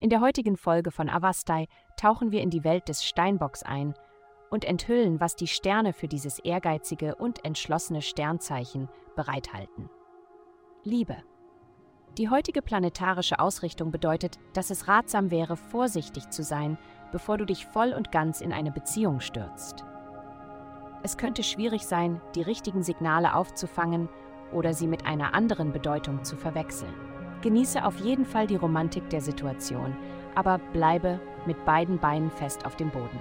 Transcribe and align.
In 0.00 0.10
der 0.10 0.20
heutigen 0.20 0.56
Folge 0.56 0.90
von 0.90 1.08
Avastai 1.08 1.68
tauchen 1.96 2.32
wir 2.32 2.42
in 2.42 2.50
die 2.50 2.64
Welt 2.64 2.88
des 2.88 3.04
Steinbocks 3.04 3.62
ein 3.62 3.94
und 4.50 4.64
enthüllen, 4.64 5.20
was 5.20 5.36
die 5.36 5.46
Sterne 5.46 5.92
für 5.92 6.08
dieses 6.08 6.38
ehrgeizige 6.40 7.14
und 7.14 7.44
entschlossene 7.44 8.02
Sternzeichen 8.02 8.88
bereithalten. 9.16 9.88
Liebe. 10.84 11.16
Die 12.18 12.28
heutige 12.28 12.60
planetarische 12.60 13.38
Ausrichtung 13.38 13.90
bedeutet, 13.90 14.38
dass 14.52 14.70
es 14.70 14.88
ratsam 14.88 15.30
wäre, 15.30 15.56
vorsichtig 15.56 16.28
zu 16.30 16.42
sein, 16.42 16.76
bevor 17.12 17.38
du 17.38 17.46
dich 17.46 17.64
voll 17.64 17.92
und 17.92 18.12
ganz 18.12 18.40
in 18.40 18.52
eine 18.52 18.72
Beziehung 18.72 19.20
stürzt. 19.20 19.84
Es 21.02 21.16
könnte 21.16 21.42
schwierig 21.42 21.86
sein, 21.86 22.20
die 22.34 22.42
richtigen 22.42 22.82
Signale 22.82 23.34
aufzufangen 23.34 24.08
oder 24.52 24.74
sie 24.74 24.88
mit 24.88 25.06
einer 25.06 25.32
anderen 25.32 25.72
Bedeutung 25.72 26.24
zu 26.24 26.36
verwechseln. 26.36 26.92
Genieße 27.42 27.84
auf 27.84 27.98
jeden 27.98 28.24
Fall 28.24 28.46
die 28.46 28.56
Romantik 28.56 29.10
der 29.10 29.20
Situation, 29.20 29.96
aber 30.34 30.58
bleibe 30.72 31.20
mit 31.44 31.62
beiden 31.64 31.98
Beinen 31.98 32.30
fest 32.30 32.64
auf 32.64 32.76
dem 32.76 32.90
Boden. 32.90 33.18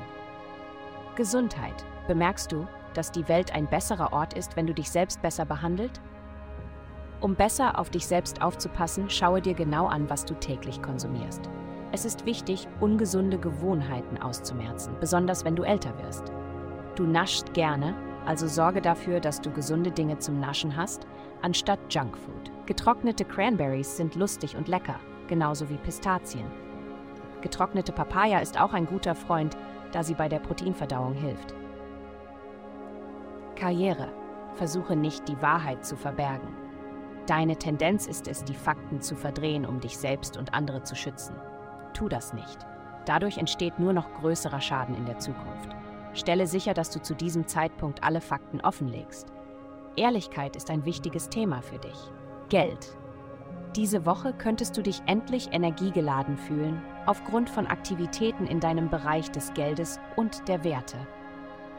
Gesundheit. 1.16 1.85
Bemerkst 2.07 2.52
du, 2.52 2.67
dass 2.93 3.12
die 3.12 3.27
Welt 3.27 3.53
ein 3.53 3.67
besserer 3.67 4.13
Ort 4.13 4.34
ist, 4.34 4.55
wenn 4.55 4.67
du 4.67 4.73
dich 4.73 4.89
selbst 4.89 5.21
besser 5.21 5.45
behandelt? 5.45 5.99
Um 7.20 7.35
besser 7.35 7.77
auf 7.77 7.89
dich 7.89 8.07
selbst 8.07 8.41
aufzupassen, 8.41 9.09
schaue 9.09 9.41
dir 9.41 9.53
genau 9.53 9.85
an, 9.85 10.09
was 10.09 10.26
du 10.26 10.34
täglich 10.35 10.81
konsumierst. 10.81 11.49
Es 11.91 12.05
ist 12.05 12.26
wichtig, 12.26 12.67
ungesunde 12.79 13.38
Gewohnheiten 13.38 14.17
auszumerzen, 14.17 14.95
besonders 14.99 15.45
wenn 15.45 15.55
du 15.55 15.63
älter 15.63 15.93
wirst. 16.01 16.31
Du 16.95 17.03
naschst 17.03 17.53
gerne, 17.53 17.93
also 18.26 18.48
sorge 18.48 18.81
dafür, 18.81 19.20
dass 19.20 19.41
du 19.41 19.51
gesunde 19.51 19.91
Dinge 19.91 20.17
zum 20.17 20.40
Naschen 20.40 20.76
hast, 20.76 21.05
anstatt 21.41 21.79
Junkfood. 21.93 22.40
Getrocknete 22.71 23.25
Cranberries 23.25 23.98
sind 23.98 24.15
lustig 24.15 24.55
und 24.55 24.70
lecker, 24.70 24.95
genauso 25.27 25.70
wie 25.70 25.76
Pistazien. 25.76 26.49
Getrocknete 27.41 27.91
Papaya 27.91 28.40
ist 28.40 28.57
auch 28.57 28.71
ein 28.71 28.85
guter 28.85 29.13
Freund, 29.13 29.57
da 29.91 30.04
sie 30.04 30.13
bei 30.13 30.29
der 30.29 30.40
Proteinverdauung 30.40 31.13
hilft. 31.13 31.54
Karriere. 33.57 34.07
Versuche 34.55 34.95
nicht, 34.95 35.27
die 35.27 35.41
Wahrheit 35.41 35.85
zu 35.85 35.98
verbergen. 35.98 36.48
Deine 37.27 37.57
Tendenz 37.57 38.07
ist 38.07 38.29
es, 38.29 38.45
die 38.45 38.55
Fakten 38.55 39.01
zu 39.01 39.17
verdrehen, 39.17 39.65
um 39.65 39.82
dich 39.82 39.98
selbst 39.98 40.38
und 40.38 40.54
andere 40.54 40.82
zu 40.84 40.95
schützen. 40.95 41.35
Tu 41.93 42.07
das 42.07 42.32
nicht. 42.32 42.65
Dadurch 43.04 43.38
entsteht 43.38 43.79
nur 43.79 43.91
noch 43.91 44.13
größerer 44.13 44.62
Schaden 44.62 44.95
in 44.95 45.05
der 45.05 45.20
Zukunft. 45.20 45.76
Stelle 46.13 46.48
sicher, 46.48 46.73
dass 46.73 46.90
du 46.90 47.01
zu 47.01 47.15
diesem 47.15 47.48
Zeitpunkt 47.48 48.01
alle 48.01 48.21
Fakten 48.21 48.62
offenlegst. 48.62 49.27
Ehrlichkeit 49.98 50.55
ist 50.55 50.70
ein 50.70 50.85
wichtiges 50.85 51.27
Thema 51.27 51.62
für 51.62 51.77
dich. 51.77 52.13
Geld. 52.52 52.98
Diese 53.77 54.05
Woche 54.05 54.34
könntest 54.34 54.77
du 54.77 54.84
dich 54.84 55.02
endlich 55.05 55.48
energiegeladen 55.54 56.38
fühlen, 56.38 56.84
aufgrund 57.05 57.49
von 57.49 57.66
Aktivitäten 57.66 58.46
in 58.46 58.60
deinem 58.60 58.90
Bereich 58.90 59.32
des 59.32 59.54
Geldes 59.54 60.02
und 60.18 60.48
der 60.49 60.63
Werte. 60.66 60.98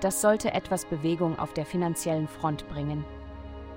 Das 0.01 0.23
sollte 0.23 0.55
etwas 0.55 0.87
Bewegung 0.87 1.39
auf 1.39 1.53
der 1.53 1.67
finanziellen 1.67 2.27
Front 2.27 2.67
bringen, 2.69 3.05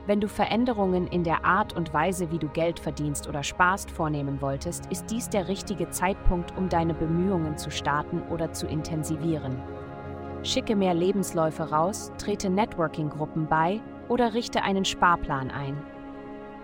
wenn 0.07 0.21
du 0.21 0.27
Veränderungen 0.27 1.07
in 1.07 1.23
der 1.23 1.45
Art 1.45 1.75
und 1.75 1.91
Weise, 1.91 2.29
wie 2.31 2.37
du 2.37 2.47
Geld 2.47 2.79
verdienst 2.79 3.27
oder 3.27 3.41
sparst, 3.41 3.89
vornehmen 3.89 4.39
wolltest, 4.39 4.85
ist 4.91 5.09
dies 5.09 5.29
der 5.29 5.47
richtige 5.47 5.89
Zeitpunkt, 5.89 6.55
um 6.55 6.69
deine 6.69 6.93
Bemühungen 6.93 7.57
zu 7.57 7.71
starten 7.71 8.21
oder 8.29 8.53
zu 8.53 8.67
intensivieren. 8.67 9.59
Schicke 10.43 10.75
mehr 10.75 10.93
Lebensläufe 10.93 11.71
raus, 11.71 12.11
trete 12.19 12.51
Networking-Gruppen 12.51 13.47
bei 13.47 13.81
oder 14.07 14.35
richte 14.35 14.61
einen 14.61 14.85
Sparplan 14.85 15.49
ein. 15.49 15.75